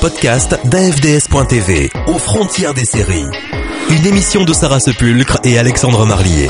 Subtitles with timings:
[0.00, 3.26] podcast d'AFDS.tv, aux frontières des séries.
[3.90, 6.48] Une émission de Sarah Sepulcre et Alexandre Marlier.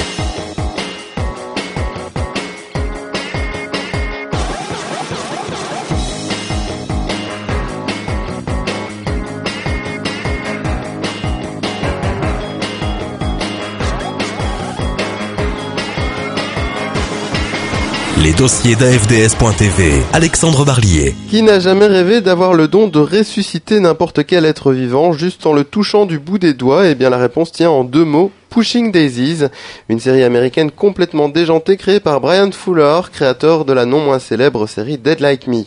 [18.41, 20.03] Les dossiers d'AFDS.tv.
[20.15, 21.15] Alexandre Barlier.
[21.29, 25.53] Qui n'a jamais rêvé d'avoir le don de ressusciter n'importe quel être vivant juste en
[25.53, 26.87] le touchant du bout des doigts?
[26.87, 28.33] Eh bien la réponse tient en deux mots.
[28.49, 29.45] Pushing Daisies,
[29.91, 34.67] une série américaine complètement déjantée créée par Brian Fuller, créateur de la non moins célèbre
[34.67, 35.65] série Dead Like Me.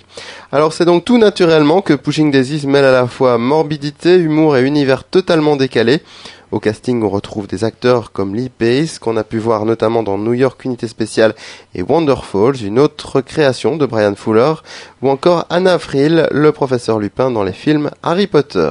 [0.52, 4.64] Alors c'est donc tout naturellement que Pushing Daisies mêle à la fois morbidité, humour et
[4.64, 6.02] univers totalement décalé.
[6.54, 10.20] Au casting, on retrouve des acteurs comme Lee Pace, qu'on a pu voir notamment dans
[10.20, 11.34] New York Unité Spéciale
[11.74, 14.54] et Wonderfalls, une autre création de Brian Fuller,
[15.02, 18.70] ou encore Anna Friel, le professeur Lupin dans les films Harry Potter.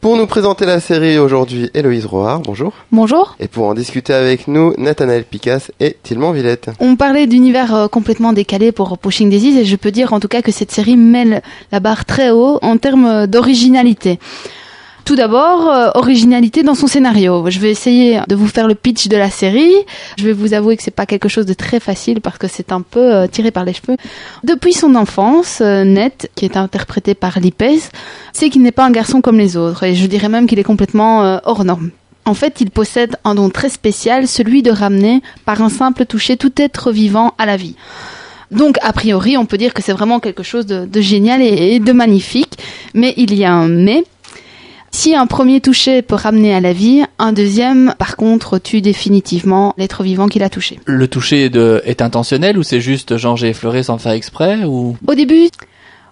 [0.00, 2.72] Pour nous présenter la série aujourd'hui, Héloïse Roard, bonjour.
[2.90, 3.36] Bonjour.
[3.38, 6.70] Et pour en discuter avec nous, Nathanaël Picasse et Tilman Villette.
[6.80, 10.28] On parlait d'univers euh, complètement décalé pour Pushing Daisies et je peux dire en tout
[10.28, 14.18] cas que cette série mêle la barre très haut en termes d'originalité.
[15.04, 17.44] Tout d'abord, euh, originalité dans son scénario.
[17.50, 19.74] Je vais essayer de vous faire le pitch de la série.
[20.16, 22.72] Je vais vous avouer que c'est pas quelque chose de très facile parce que c'est
[22.72, 23.98] un peu euh, tiré par les cheveux.
[24.44, 27.80] Depuis son enfance, euh, Ned, qui est interprété par Lipez,
[28.32, 30.64] sait qu'il n'est pas un garçon comme les autres et je dirais même qu'il est
[30.64, 31.90] complètement euh, hors norme.
[32.24, 36.38] En fait, il possède un don très spécial, celui de ramener par un simple toucher
[36.38, 37.76] tout être vivant à la vie.
[38.50, 41.92] Donc, a priori, on peut dire que c'est vraiment quelque chose de, génial et de
[41.92, 42.56] magnifique.
[42.94, 44.04] Mais il y a un mais.
[44.94, 49.74] Si un premier toucher peut ramener à la vie, un deuxième, par contre, tue définitivement
[49.76, 50.78] l'être vivant qui l'a touché.
[50.86, 54.96] Le toucher de, est intentionnel ou c'est juste genre j'ai effleuré sans faire exprès ou?
[55.04, 55.48] Au début,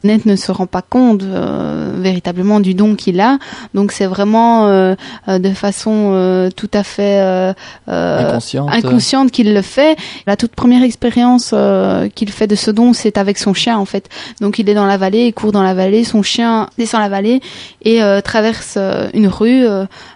[0.05, 3.39] Ned ne se rend pas compte euh, véritablement du don qu'il a,
[3.75, 4.95] donc c'est vraiment euh,
[5.29, 7.53] euh, de façon euh, tout à fait euh,
[7.89, 9.97] euh, inconsciente inconsciente qu'il le fait.
[10.27, 13.85] La toute première expérience euh, qu'il fait de ce don, c'est avec son chien en
[13.85, 14.09] fait.
[14.41, 17.09] Donc il est dans la vallée, il court dans la vallée, son chien descend la
[17.09, 17.41] vallée
[17.83, 18.77] et euh, traverse
[19.15, 19.65] une rue.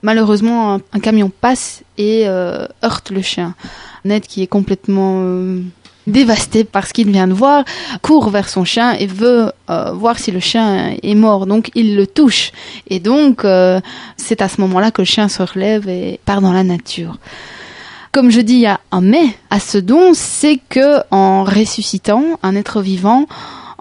[0.03, 3.55] Malheureusement, un, un camion passe et euh, heurte le chien.
[4.05, 5.61] Ned qui est complètement euh,
[6.07, 7.65] dévasté par ce qu'il vient de voir,
[8.03, 11.47] court vers son chien et veut euh, voir si le chien est mort.
[11.47, 12.53] Donc il le touche.
[12.89, 13.81] Et donc euh,
[14.17, 17.19] c'est à ce moment-là que le chien se relève et part dans la nature.
[18.13, 22.25] Comme je dis, il y a un mais à ce don, c'est que en ressuscitant
[22.43, 23.27] un être vivant,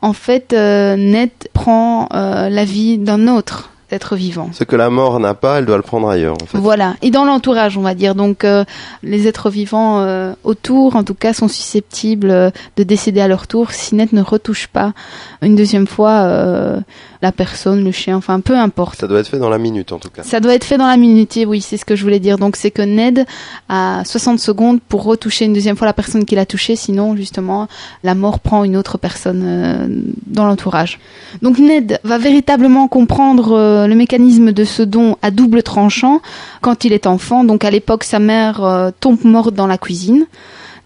[0.01, 3.71] en fait, euh, Ned prend euh, la vie d'un autre
[4.15, 4.49] vivant.
[4.51, 6.57] Ce que la mort n'a pas, elle doit le prendre ailleurs, en fait.
[6.57, 8.15] Voilà, et dans l'entourage, on va dire.
[8.15, 8.65] Donc, euh,
[9.03, 13.47] les êtres vivants euh, autour, en tout cas, sont susceptibles euh, de décéder à leur
[13.47, 14.93] tour si Ned ne retouche pas
[15.41, 16.83] une deuxième fois
[17.25, 18.99] la personne, le chien, enfin, peu importe.
[18.99, 20.21] Ça doit être fait dans la minute, en tout cas.
[20.21, 22.37] Ça doit être fait dans la minute, oui, c'est ce que je voulais dire.
[22.37, 23.25] Donc, c'est que Ned
[23.67, 27.67] a 60 secondes pour retoucher une deuxième fois la personne qui l'a touché, sinon, justement,
[28.03, 29.87] la mort prend une autre personne euh,
[30.27, 30.99] dans l'entourage.
[31.41, 36.21] Donc, Ned va véritablement comprendre euh, le mécanisme de ce don à double tranchant
[36.61, 37.43] quand il est enfant.
[37.43, 40.27] Donc, à l'époque, sa mère euh, tombe morte dans la cuisine.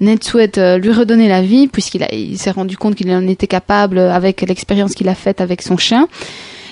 [0.01, 3.99] Ned souhaite euh, lui redonner la vie puisqu'il s'est rendu compte qu'il en était capable
[3.99, 6.07] avec l'expérience qu'il a faite avec son chien.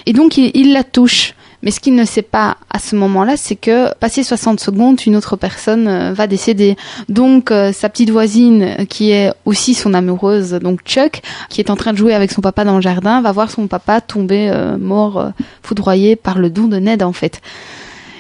[0.06, 1.34] Et donc il, il la touche.
[1.64, 5.16] Mais ce qu'il ne sait pas à ce moment-là, c'est que passé 60 secondes, une
[5.16, 6.76] autre personne euh, va décéder.
[7.10, 11.72] Donc euh, sa petite voisine, euh, qui est aussi son amoureuse, donc Chuck, qui est
[11.72, 14.50] en train de jouer avec son papa dans le jardin, va voir son papa tomber
[14.50, 15.30] euh, mort, euh,
[15.64, 17.42] foudroyé par le don de Ned en fait.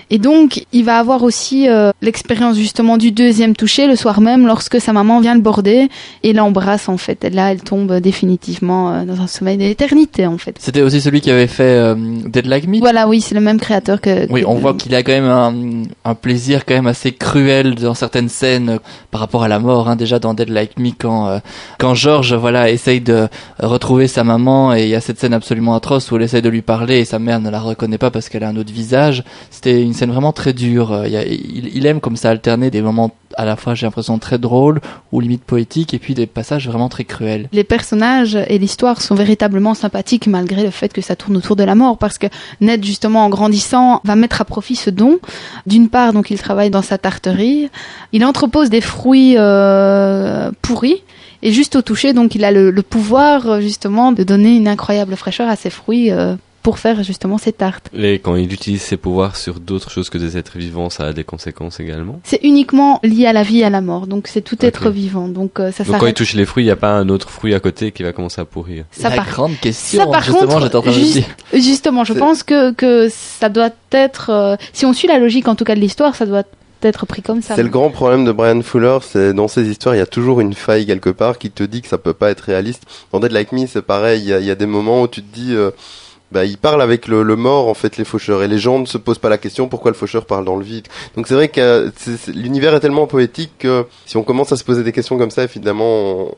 [0.09, 4.47] Et donc, il va avoir aussi euh, l'expérience justement du deuxième toucher le soir même
[4.47, 5.90] lorsque sa maman vient le border
[6.23, 7.25] et l'embrasse en fait.
[7.25, 10.56] Et là, elle tombe définitivement euh, dans un sommeil d'éternité en fait.
[10.59, 12.79] C'était aussi celui qui avait fait euh, Dead Like Me?
[12.79, 14.31] Voilà, oui, c'est le même créateur que.
[14.31, 17.94] Oui, on voit qu'il a quand même un, un plaisir quand même assez cruel dans
[17.94, 18.79] certaines scènes
[19.12, 19.90] par rapport à la mort.
[19.90, 21.41] Hein, déjà dans Dead Like Me, quand
[21.79, 23.28] quand George voilà essaye de
[23.59, 26.49] retrouver sa maman et il y a cette scène absolument atroce où elle essaye de
[26.49, 29.23] lui parler et sa mère ne la reconnaît pas parce qu'elle a un autre visage.
[29.49, 30.94] C'était une scène vraiment très dure.
[30.94, 34.79] Euh, Il, aime comme ça alterner des moments à la fois j'ai l'impression très drôles
[35.11, 37.49] ou limite poétiques et puis des passages vraiment très cruels.
[37.52, 41.64] Les personnages et l'histoire sont véritablement sympathiques malgré le fait que ça tourne autour de
[41.64, 42.28] la mort parce que
[42.61, 45.20] Ned justement en grandissant va mettre à profit ce don.
[45.66, 47.70] D'une part donc il travaille dans sa tarterie,
[48.14, 51.03] il entrepose des fruits euh, pourris
[51.41, 55.16] et juste au toucher donc il a le, pouvoir euh, justement de donner une incroyable
[55.16, 56.11] fraîcheur à ces fruits
[56.64, 57.90] pour faire justement ses tartes.
[57.98, 61.14] Et quand il utilise ses pouvoirs sur d'autres choses que des êtres vivants, ça a
[61.14, 62.20] des conséquences également.
[62.26, 65.30] C'est uniquement lié à la vie et à la mort, donc c'est tout être vivant.
[65.30, 67.30] Donc euh, ça Donc quand il touche les fruits, il n'y a pas un autre
[67.30, 68.84] fruit à côté qui va commencer à pourrir.
[68.92, 70.02] Ça la par- grande question.
[70.04, 71.26] ça, par justement, contre, j'étais en train de me juste- dire.
[71.54, 75.56] Justement, je pense que, que ça doit être, euh, si on suit la logique en
[75.56, 76.44] tout cas de l'histoire, ça doit
[76.84, 77.56] être pris comme ça.
[77.56, 80.42] C'est le grand problème de Brian Fuller, c'est dans ces histoires, il y a toujours
[80.42, 82.84] une faille quelque part qui te dit que ça peut pas être réaliste.
[83.12, 85.08] Dans Dead Like Me, c'est pareil, il y, a, il y a des moments où
[85.08, 85.72] tu te dis, euh,
[86.32, 88.97] bah, il parle avec le, mort, en fait, les faucheurs, et les gens ne se
[88.97, 90.88] posent pas la question pourquoi le faucheur parle dans le vide.
[91.16, 91.90] Donc c'est vrai que euh,
[92.34, 95.44] l'univers est tellement poétique que si on commence à se poser des questions comme ça,
[95.44, 96.32] évidemment,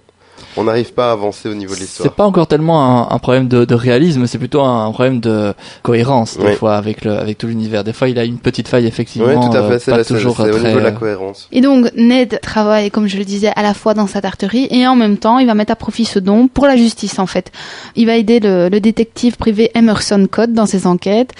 [0.57, 2.13] on n'arrive pas à avancer au niveau de C'est l'histoire.
[2.13, 5.53] pas encore tellement un, un problème de, de réalisme, c'est plutôt un problème de
[5.83, 6.53] cohérence des Oui.
[6.55, 7.83] fois avec le avec tout l'univers.
[7.83, 9.27] Des fois, il a une petite faille effectivement.
[9.27, 10.67] Oui, tout à euh, fait, c'est c'est- toujours c'est au très.
[10.69, 11.47] niveau de la cohérence.
[11.51, 14.87] Et donc Ned travaille, comme je le disais, à la fois dans sa tarterie et
[14.87, 17.51] en même temps, il va mettre à profit ce don pour la justice en fait.
[17.95, 21.31] Il va aider le, le détective privé Emerson Code dans ses enquêtes.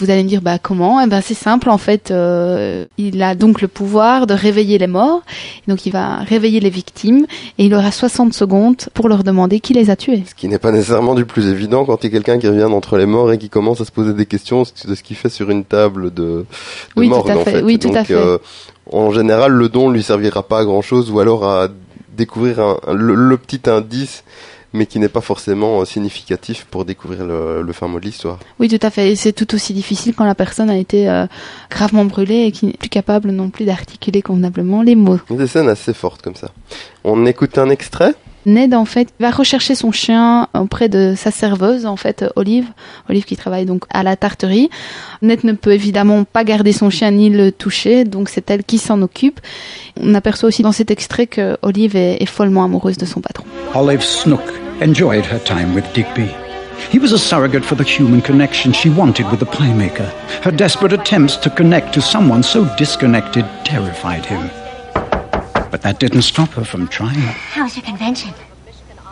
[0.00, 1.00] Vous allez me dire bah comment?
[1.02, 2.10] Eh ben c'est simple en fait.
[2.10, 5.22] euh, il a donc le pouvoir de réveiller les morts.
[5.68, 7.26] Donc il va réveiller les victimes
[7.58, 8.45] et il aura 60 secondes
[8.94, 10.22] pour leur demander qui les a tués.
[10.28, 12.68] Ce qui n'est pas nécessairement du plus évident quand il y a quelqu'un qui revient
[12.70, 15.28] d'entre les morts et qui commence à se poser des questions de ce qu'il fait
[15.28, 16.46] sur une table de, de
[16.96, 17.50] Oui, tout à en fait.
[17.52, 17.62] fait.
[17.62, 18.14] Oui, tout à Donc, fait.
[18.14, 18.38] euh,
[18.92, 21.68] en général, le don lui servira pas à grand chose ou alors à
[22.16, 24.24] découvrir un- le, le petit indice
[24.72, 28.38] mais qui n'est pas forcément euh, significatif pour découvrir le, le fin mot de l'histoire.
[28.58, 29.10] Oui, tout à fait.
[29.12, 31.26] Et c'est tout aussi difficile quand la personne a été euh,
[31.70, 35.18] gravement brûlée et qui n'est plus capable non plus d'articuler convenablement les mots.
[35.30, 36.48] Des scènes assez fortes comme ça.
[37.04, 38.14] On écoute un extrait
[38.46, 42.66] Ned, en fait, va rechercher son chien auprès de sa serveuse, en fait, Olive.
[43.10, 44.70] Olive qui travaille donc à la tarterie.
[45.20, 48.78] Ned ne peut évidemment pas garder son chien ni le toucher, donc c'est elle qui
[48.78, 49.40] s'en occupe.
[50.00, 53.44] On aperçoit aussi dans cet extrait que Olive est, est follement amoureuse de son patron.
[53.74, 54.42] Olive Snook
[54.80, 56.30] enjoyed her time with Digby.
[56.92, 60.08] He was a surrogate for the human connection she wanted with the playmaker.
[60.44, 64.48] Her desperate attempts to connect to someone so disconnected terrified him.
[65.70, 67.18] But that didn't stop her from trying.
[67.18, 68.32] How was your convention?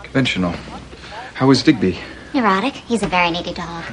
[0.02, 0.54] Conventional.
[1.34, 1.98] How was Digby?
[2.32, 2.74] Neurotic.
[2.74, 3.84] He's a very needy dog.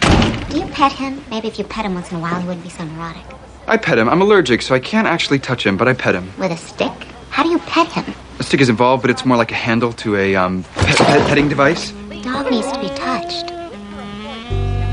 [0.50, 1.24] Do you pet him?
[1.30, 3.24] Maybe if you pet him once in a while, he wouldn't be so neurotic.
[3.68, 4.10] I pet him.
[4.10, 6.31] I'm allergic, so I can't actually touch him, but I pet him.
[6.38, 6.92] With a stick?
[7.30, 8.13] How do you pet him?
[8.40, 11.28] A stick is involved, but it's more like a handle to a um, pet, pet
[11.28, 11.92] petting device.
[12.22, 13.52] Dog needs to be touched.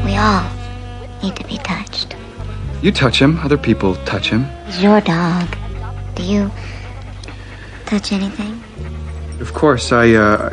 [0.05, 0.49] We all
[1.23, 2.17] need to be touched.
[2.83, 4.47] You touch him, other people touch him.
[4.67, 5.57] It's your dog.
[6.15, 6.51] Do you
[7.89, 8.63] touch anything?
[9.41, 10.51] Of course, I, uh,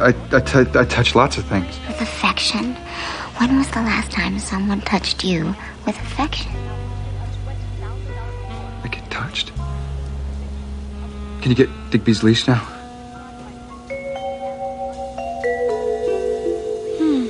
[0.00, 1.78] I, I, t- I touch lots of things.
[1.86, 2.74] With affection?
[3.36, 5.54] When was the last time someone touched you
[5.84, 6.50] with affection?
[8.82, 9.52] I get touched.
[11.42, 12.64] Can you get Digby's leash now?
[16.98, 17.26] Hmm.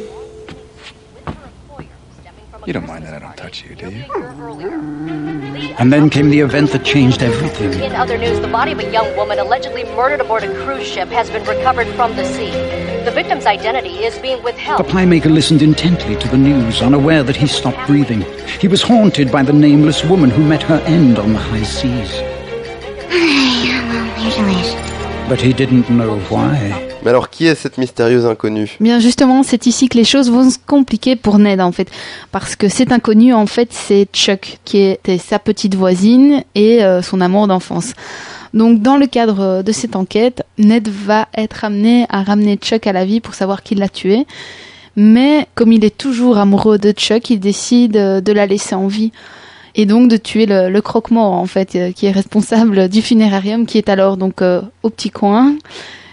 [2.64, 5.39] You don't mind that I don't touch you, do you?
[5.78, 7.72] And then came the event that changed everything.
[7.82, 11.08] In other news, the body of a young woman allegedly murdered aboard a cruise ship
[11.08, 12.50] has been recovered from the sea.
[13.05, 14.78] The victim's identity is being withheld.
[14.78, 15.08] The withheld.
[15.08, 18.22] playmaker listened intently to the news, unaware that he stopped breathing.
[18.61, 22.12] He was haunted by the nameless woman who met her end on the high seas.
[23.08, 25.28] well, here's your leash.
[25.28, 26.89] But he didn't know why.
[27.02, 28.76] Mais alors, qui est cette mystérieuse inconnue?
[28.79, 31.91] Bien justement, c'est ici que les choses vont se compliquer pour Ned en fait,
[32.31, 37.00] parce que cet inconnu en fait c'est Chuck qui était sa petite voisine et euh,
[37.00, 37.94] son amour d'enfance.
[38.52, 42.93] Donc dans le cadre de cette enquête, Ned va être amené à ramener Chuck à
[42.93, 44.26] la vie pour savoir qui l'a tué.
[44.97, 48.88] Mais comme il est toujours amoureux de Chuck, il décide euh, de la laisser en
[48.88, 49.12] vie
[49.76, 53.64] et donc de tuer le, le croque-mort en fait, euh, qui est responsable du funérarium
[53.64, 54.42] qui est alors donc
[54.83, 55.54] au petit coin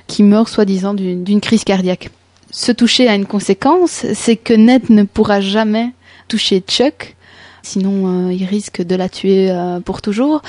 [0.08, 2.10] qui meurt soi-disant d'une crise cardiaque.
[2.50, 5.92] Se toucher a une conséquence, c'est que Ned ne pourra jamais
[6.28, 7.17] toucher Chuck,
[7.72, 10.42] sinon euh, il risque de la tuer euh, pour toujours.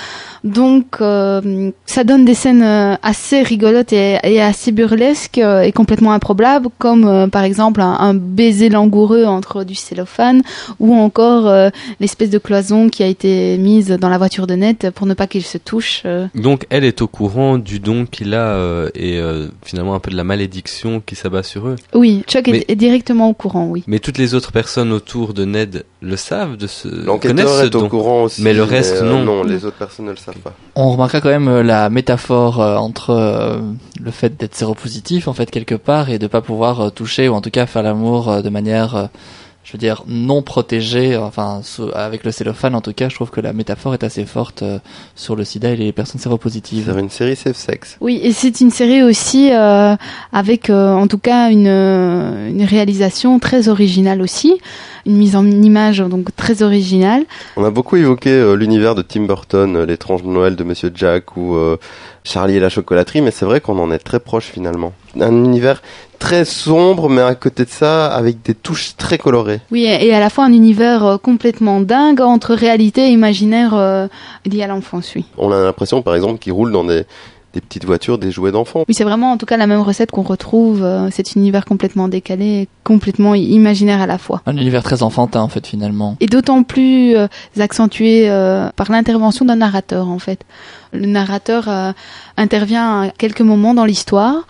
[0.45, 2.63] Donc euh, ça donne des scènes
[3.03, 8.69] assez rigolotes et, et assez burlesques et complètement improbables, comme par exemple un, un baiser
[8.69, 10.43] langoureux entre du cellophane
[10.79, 11.71] ou encore
[12.01, 15.27] l'espèce de cloison qui a été mise dans la voiture de Ned pour ne pas
[15.27, 16.05] qu'il se touche.
[16.35, 19.21] Donc elle est au courant du don qu'il a et
[19.65, 21.77] finalement un peu de la malédiction qui s'abat sur eux.
[21.95, 23.83] Oui, Chuck est- est directement au courant, oui.
[23.87, 26.89] Mais toutes les autres personnes autour de Ned le savent, de ce
[27.19, 28.43] connaissent ce est au courant aussi.
[28.43, 29.25] Mais le reste, euh, non.
[29.25, 30.53] Non, les autres personnes ne le savent pas.
[30.77, 33.59] On remarquera quand même euh, la métaphore euh, entre euh,
[34.01, 37.35] le fait d'être séropositif en fait quelque part et de pas pouvoir euh, toucher ou
[37.35, 39.07] en tout cas faire l'amour euh, de manière, euh,
[39.69, 43.29] je veux dire, non protégés, enfin, sous- avec le cellophane en tout cas, je trouve
[43.29, 44.79] que la métaphore est assez forte euh,
[45.15, 46.91] sur le sida et les personnes séropositives.
[46.91, 47.99] C'est une série safe sex.
[48.01, 49.95] Oui, et c'est une série aussi euh,
[50.33, 54.59] avec, euh, en tout cas, une, euh, une réalisation très originale aussi,
[55.05, 57.25] une mise en image donc très originale.
[57.59, 61.37] On a beaucoup évoqué euh, l'univers de Tim Burton, euh, l'étrange Noël de Monsieur Jack
[61.37, 61.77] ou euh,
[62.25, 64.95] Charlie et la chocolaterie, mais c'est vrai qu'on en est très proche finalement.
[65.21, 65.83] Un univers
[66.19, 69.61] très sombre, mais à côté de ça, avec des touches très colorées.
[69.71, 74.09] Oui, et à la fois un univers euh, complètement dingue entre réalité et imaginaire euh,
[74.45, 75.25] lié à l'enfance, oui.
[75.37, 77.05] On a l'impression, par exemple, qu'ils roulent dans des,
[77.55, 78.85] des petites voitures, des jouets d'enfants.
[78.87, 82.09] Oui, c'est vraiment en tout cas la même recette qu'on retrouve, euh, cet univers complètement
[82.09, 84.43] décalé, et complètement imaginaire à la fois.
[84.47, 86.17] Un univers très enfantin en fait finalement.
[86.21, 87.27] Et d'autant plus euh,
[87.59, 90.45] accentué euh, par l'intervention d'un narrateur en fait.
[90.93, 91.93] Le narrateur euh,
[92.37, 94.47] intervient à quelques moments dans l'histoire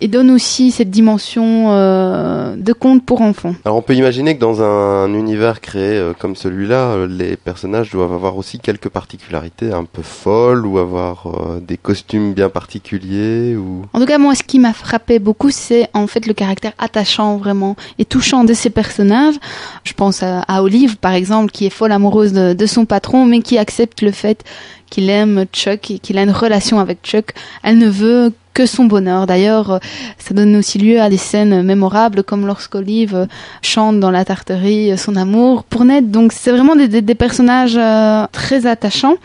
[0.00, 3.54] et donne aussi cette dimension euh, de conte pour enfants.
[3.64, 7.90] Alors on peut imaginer que dans un univers créé euh, comme celui-là, euh, les personnages
[7.90, 13.56] doivent avoir aussi quelques particularités un peu folles ou avoir euh, des costumes bien particuliers
[13.56, 16.72] ou En tout cas, moi, ce qui m'a frappé beaucoup, c'est en fait le caractère
[16.78, 19.36] attachant vraiment et touchant de ces personnages.
[19.84, 23.24] Je pense à, à Olive, par exemple, qui est folle amoureuse de, de son patron,
[23.24, 24.44] mais qui accepte le fait
[24.90, 27.32] qu'il aime Chuck et qu'il a une relation avec Chuck.
[27.62, 29.26] Elle ne veut que son bonheur.
[29.26, 29.80] D'ailleurs,
[30.18, 33.26] ça donne aussi lieu à des scènes mémorables, comme lorsqu'Olive
[33.60, 36.10] chante dans la tarterie son amour pour Ned.
[36.10, 39.16] Donc, c'est vraiment des personnages euh, très attachants.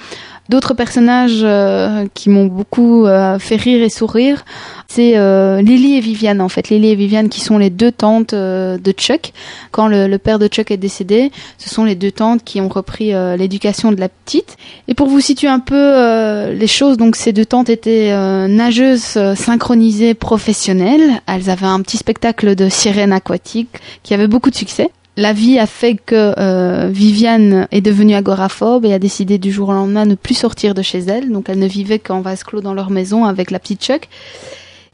[0.50, 4.44] D'autres personnages euh, qui m'ont beaucoup euh, fait rire et sourire,
[4.90, 6.68] c'est euh, Lily et Viviane en fait.
[6.70, 9.32] Lily et Viviane qui sont les deux tantes euh, de Chuck.
[9.72, 12.68] Quand le, le père de Chuck est décédé, ce sont les deux tantes qui ont
[12.68, 14.58] repris euh, l'éducation de la petite.
[14.90, 18.12] Et pour vous situer un peu euh, les choses, donc ces deux tantes étaient
[18.48, 21.22] nageuses synchronisées professionnelles.
[21.28, 23.70] Elles avaient un petit spectacle de sirènes aquatiques
[24.04, 24.90] qui avait beaucoup de succès.
[25.22, 29.70] La vie a fait que euh, Viviane est devenue agoraphobe et a décidé du jour
[29.70, 31.32] au lendemain de ne plus sortir de chez elle.
[31.32, 34.10] Donc elle ne vivait qu'en vase clos dans leur maison avec la petite Chuck.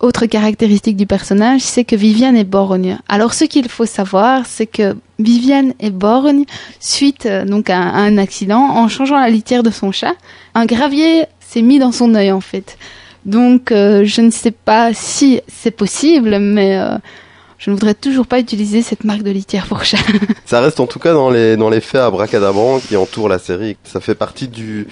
[0.01, 2.97] Autre caractéristique du personnage, c'est que Viviane est borgne.
[3.07, 6.43] Alors ce qu'il faut savoir, c'est que Viviane est borgne
[6.81, 10.15] suite euh, donc à, un accident en changeant la litière de son chat.
[10.55, 12.77] Un gravier s'est mis dans son œil en fait.
[13.25, 16.97] Donc euh, je ne sais pas si c'est possible, mais euh,
[17.57, 19.97] je ne voudrais toujours pas utiliser cette marque de litière pour chat.
[20.45, 23.77] Ça reste en tout cas dans les, dans les faits abracadabrants qui entourent la série.
[23.83, 24.87] Ça fait partie du,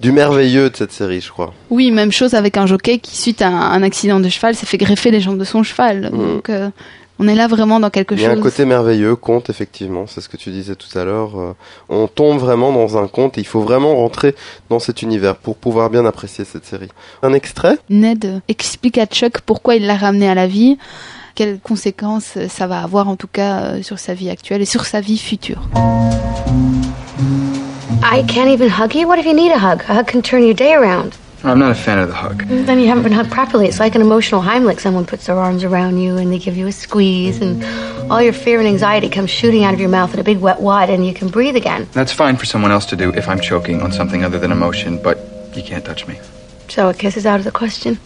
[0.00, 1.52] du merveilleux de cette série, je crois.
[1.70, 4.78] Oui, même chose avec un jockey qui, suite à un accident de cheval, s'est fait
[4.78, 6.10] greffer les jambes de son cheval.
[6.12, 6.18] Mhm.
[6.18, 6.70] Donc, euh,
[7.18, 8.38] on est là vraiment dans quelque Il y a chose.
[8.38, 11.38] un côté merveilleux, conte, effectivement, c'est ce que tu disais tout à l'heure.
[11.38, 11.52] euh,
[11.88, 14.34] on tombe vraiment dans un conte et il faut vraiment rentrer
[14.70, 16.88] dans cet univers pour pouvoir bien apprécier cette série.
[17.22, 17.76] Un extrait?
[17.90, 20.78] Ned explique à Chuck pourquoi il l'a ramené à la vie,
[21.34, 24.84] quelles conséquences ça va avoir en tout cas euh, sur sa vie actuelle et sur
[24.84, 25.62] sa vie future.
[28.02, 29.06] I can't even hug you?
[29.06, 29.82] What if you need a hug?
[29.88, 31.14] A hug can turn your day around.
[31.44, 32.44] I'm not a fan of the hug.
[32.46, 33.66] Then you haven't been hugged properly.
[33.66, 34.78] It's like an emotional Heimlich.
[34.80, 37.64] Someone puts their arms around you and they give you a squeeze, and
[38.12, 40.60] all your fear and anxiety comes shooting out of your mouth in a big wet
[40.60, 41.88] wad, and you can breathe again.
[41.92, 45.02] That's fine for someone else to do if I'm choking on something other than emotion,
[45.02, 45.18] but
[45.56, 46.20] you can't touch me.
[46.68, 47.98] So a kiss is out of the question.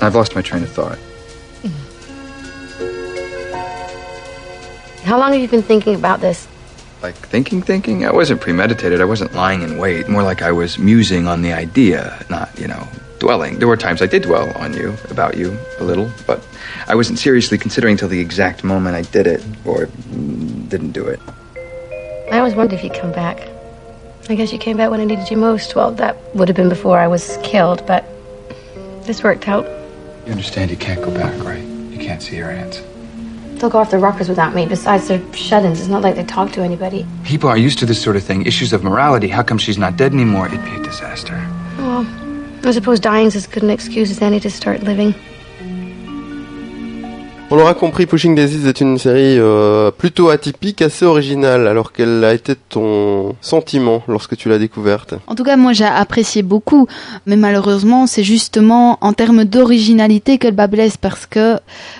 [0.00, 0.98] I've lost my train of thought.
[5.04, 6.48] How long have you been thinking about this?
[7.00, 8.04] Like thinking, thinking?
[8.04, 9.00] I wasn't premeditated.
[9.00, 10.08] I wasn't lying in wait.
[10.08, 12.88] More like I was musing on the idea, not, you know,
[13.20, 13.60] dwelling.
[13.60, 16.44] There were times I did dwell on you, about you, a little, but
[16.88, 19.86] I wasn't seriously considering till the exact moment I did it, or
[20.66, 21.20] didn't do it.
[22.32, 23.48] I always wondered if you'd come back.
[24.28, 25.76] I guess you came back when I needed you most.
[25.76, 28.04] Well, that would have been before I was killed, but
[29.04, 29.75] this worked out.
[30.26, 31.62] You understand you can't go back, right?
[31.62, 32.82] You can't see your aunts.
[33.60, 34.66] They'll go off the rockers without me.
[34.66, 35.78] Besides, they're shut-ins.
[35.78, 37.06] It's not like they talk to anybody.
[37.24, 38.44] People are used to this sort of thing.
[38.44, 39.28] Issues of morality.
[39.28, 40.48] How come she's not dead anymore?
[40.48, 41.34] It'd be a disaster.
[41.78, 42.04] Well,
[42.64, 45.14] I suppose dying's as good an excuse as any to start living.
[47.48, 52.24] On l'aura compris, Pushing Daisies est une série euh, plutôt atypique, assez originale, alors qu'elle
[52.24, 55.14] a été ton sentiment lorsque tu l'as découverte.
[55.28, 56.88] En tout cas, moi, j'ai apprécié beaucoup,
[57.24, 61.58] mais malheureusement, c'est justement en termes d'originalité que le bas blesse, parce que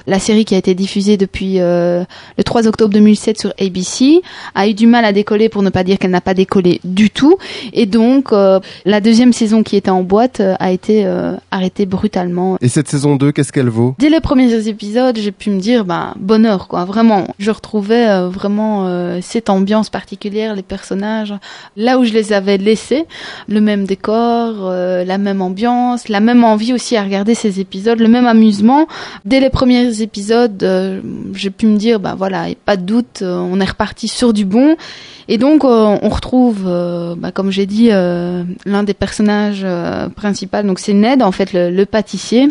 [0.08, 2.02] la série qui a été diffusée depuis euh,
[2.36, 4.22] le 3 octobre 2007 sur ABC
[4.56, 7.08] a eu du mal à décoller, pour ne pas dire qu'elle n'a pas décollé du
[7.08, 7.38] tout,
[7.72, 12.58] et donc euh, la deuxième saison qui était en boîte a été euh, arrêtée brutalement.
[12.60, 13.94] Et cette saison 2, qu'est-ce qu'elle vaut?
[14.00, 17.28] Dès les premiers épisodes, j'ai pu me dire, ben, bonheur, quoi, vraiment.
[17.38, 21.34] Je retrouvais euh, vraiment euh, cette ambiance particulière, les personnages,
[21.76, 23.06] là où je les avais laissés,
[23.48, 28.00] le même décor, euh, la même ambiance, la même envie aussi à regarder ces épisodes,
[28.00, 28.88] le même amusement.
[29.24, 31.02] Dès les premiers épisodes,
[31.34, 34.44] j'ai pu me dire, ben voilà, et pas de doute, on est reparti sur du
[34.44, 34.76] bon.
[35.28, 36.62] Et donc on retrouve,
[37.18, 39.66] bah, comme j'ai dit, l'un des personnages
[40.14, 42.48] principaux, donc c'est Ned, en fait, le, le pâtissier,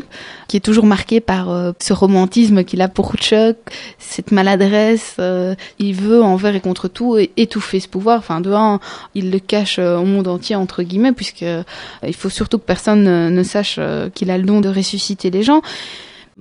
[0.48, 3.56] qui est toujours marqué par ce romantisme qu'il a pour Chuck,
[4.00, 5.16] cette maladresse.
[5.20, 8.20] Euh, il veut envers et contre tout étouffer ce pouvoir.
[8.20, 8.82] Enfin, de un,
[9.14, 11.64] il le cache euh, au monde entier entre guillemets, puisque euh,
[12.06, 13.80] il faut surtout que personne ne, sache
[14.14, 15.62] qu'il a le don de ressusciter les gens.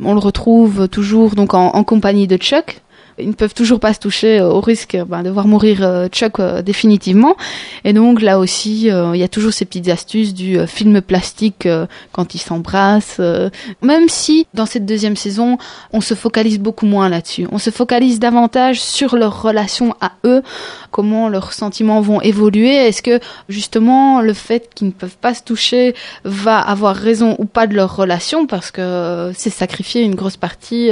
[0.02, 2.82] On le retrouve toujours donc en compagnie de Chuck,
[3.18, 6.40] ils ne peuvent toujours pas se toucher au risque ben, de voir mourir euh, Chuck
[6.40, 7.36] euh, définitivement.
[7.84, 11.68] Et donc là aussi, euh, il y a toujours ces petites astuces du film plastique
[12.12, 13.20] quand ils s'embrassent.
[13.82, 15.58] même si dans cette deuxième saison,
[15.92, 17.46] on se focalise beaucoup moins là-dessus.
[17.52, 20.42] On se focalise davantage sur leur relation à eux,
[20.90, 22.74] comment leurs sentiments vont évoluer.
[22.74, 25.94] Est-ce que justement le fait qu'ils ne peuvent pas se toucher
[26.24, 28.46] va avoir raison ou pas de leur relation?
[28.46, 30.90] Parce que c'est sacrifier une grosse partie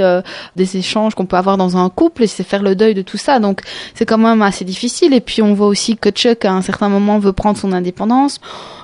[0.56, 3.18] des échanges qu'on peut avoir dans un couple et c'est faire le deuil de tout
[3.18, 3.38] ça.
[3.38, 3.62] Donc
[3.94, 5.14] c'est quand même assez difficile.
[5.14, 8.40] Et puis on voit aussi que Chuck à un certain moment veut prendre son indépendance.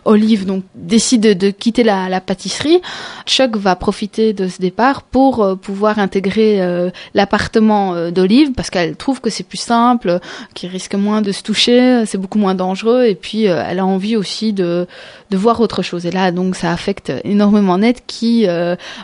[0.08, 2.80] Olive donc décide de, quitter la, pâtisserie.
[3.26, 8.70] Chuck va profiter de ce départ pour euh, pouvoir intégrer euh, l'appartement euh, d'Olive parce
[8.70, 10.18] qu'elle trouve que c'est plus simple,
[10.54, 14.16] qu'il risque moins de se toucher, c'est beaucoup moins dangereux et puis elle a envie
[14.16, 14.86] aussi de
[15.30, 16.06] de voir autre chose.
[16.06, 18.46] Et là donc ça affecte énormément Ned qui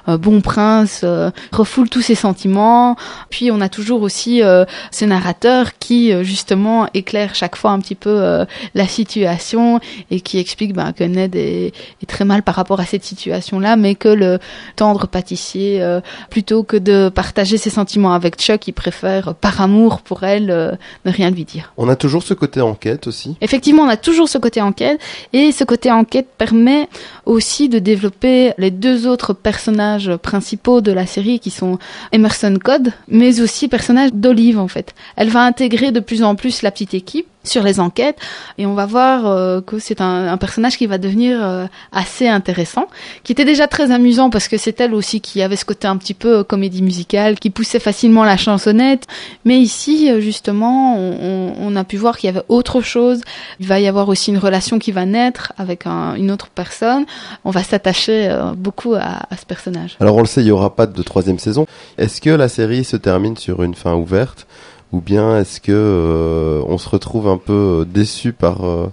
[0.07, 1.05] bon prince
[1.53, 2.97] refoule tous ses sentiments.
[3.29, 8.45] Puis on a toujours aussi ce narrateur qui justement éclaire chaque fois un petit peu
[8.75, 9.81] la situation
[10.11, 11.73] et qui explique ben, que Ned est,
[12.07, 14.39] très mal par rapport à cette situation-là, mais que le
[14.77, 20.03] tendre pâtissier, euh, plutôt que de partager ses sentiments avec Chuck, il préfère, par amour
[20.03, 20.73] pour elle, euh,
[21.05, 21.73] ne rien lui dire.
[21.77, 23.37] On a toujours ce côté enquête aussi.
[23.41, 25.01] Effectivement, on a toujours ce côté enquête,
[25.33, 26.89] et ce côté enquête permet
[27.25, 31.79] aussi de développer les deux autres personnages principaux de la série, qui sont
[32.13, 33.69] Emerson Code, mais aussi
[34.13, 34.95] d'Olive en fait.
[35.17, 38.19] Elle va intégrer de plus en plus la petite équipe sur les enquêtes
[38.59, 42.27] et on va voir euh, que c'est un, un, personnage qui va devenir euh, assez
[42.27, 42.89] intéressant,
[43.23, 45.97] qui était déjà très amusant parce que c'est elle aussi qui avait ce côté un
[45.97, 49.07] petit peu euh, comédie musicale, qui poussait facilement la chansonnette.
[49.45, 53.21] Mais ici, justement, on, on a pu voir qu'il y avait autre chose.
[53.61, 57.05] Il va y avoir aussi une relation qui va naître avec un, une autre personne.
[57.45, 59.97] On va s'attacher beaucoup à, à, ce personnage.
[60.01, 61.67] Alors on le sait, il y aura pas de troisième saison.
[61.99, 64.47] Est-ce que la série se termine sur une fin ouverte?
[64.95, 68.87] Ou bien est-ce que euh, on se retrouve un peu euh, déçu par euh,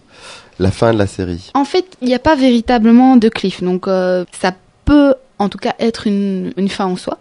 [0.57, 1.51] la fin de la série?
[1.53, 5.75] En fait, il n'y a pas véritablement de cliff, donc ça peut en tout cas
[5.79, 7.17] être une, une, fin en soi,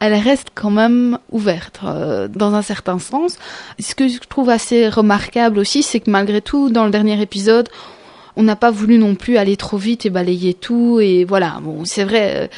[0.00, 1.80] elle reste quand même ouverte
[2.30, 3.38] dans un certain sens.
[3.80, 7.68] Ce que je trouve assez remarquable aussi, c'est que malgré tout, dans le dernier épisode,
[8.36, 11.00] on n'a pas voulu non plus aller trop vite et balayer tout.
[11.00, 12.50] Et voilà, c'est vrai,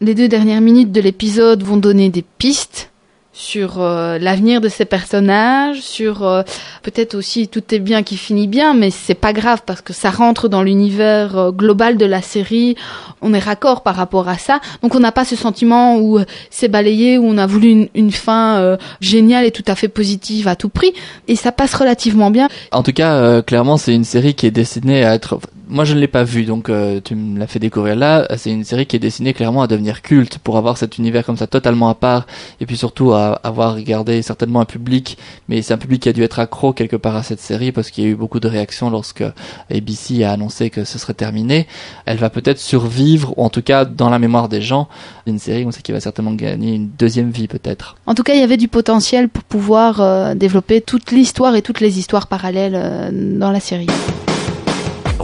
[0.00, 2.90] les deux dernières minutes de l'épisode vont donner des pistes,
[3.38, 6.42] sur euh, l'avenir de ces personnages, sur euh,
[6.82, 10.10] peut-être aussi tout est bien qui finit bien, mais c'est pas grave parce que ça
[10.10, 12.74] rentre dans l'univers euh, global de la série.
[13.22, 16.18] On est raccord par rapport à ça, donc on n'a pas ce sentiment où
[16.50, 20.48] c'est balayé, où on a voulu une, une fin géniale et tout à fait positive
[20.48, 20.92] à tout prix,
[21.28, 22.48] et ça passe relativement bien.
[22.72, 26.00] En tout cas, clairement, c'est une série qui est destinée à être moi je ne
[26.00, 28.26] l'ai pas vu, donc euh, tu me l'as fait découvrir là.
[28.36, 31.36] C'est une série qui est destinée clairement à devenir culte pour avoir cet univers comme
[31.36, 32.26] ça totalement à part,
[32.60, 36.12] et puis surtout à avoir regardé certainement un public, mais c'est un public qui a
[36.12, 38.48] dû être accro quelque part à cette série parce qu'il y a eu beaucoup de
[38.48, 39.24] réactions lorsque
[39.70, 41.66] ABC a annoncé que ce serait terminé.
[42.06, 44.88] Elle va peut-être survivre, ou en tout cas dans la mémoire des gens,
[45.26, 47.96] une série on sait qu'il va certainement gagner une deuxième vie peut-être.
[48.06, 51.62] En tout cas, il y avait du potentiel pour pouvoir euh, développer toute l'histoire et
[51.62, 53.88] toutes les histoires parallèles euh, dans la série.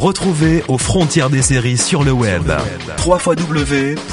[0.04, 2.52] Retrouvez aux frontières des séries sur le web.
[3.06, 4.04] www.afds.tv